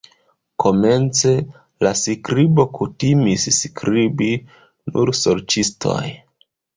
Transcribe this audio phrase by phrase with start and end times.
[0.61, 1.33] Komence,
[1.87, 4.31] la skribo kutimis skribi
[4.97, 6.01] nur sorĉistoj.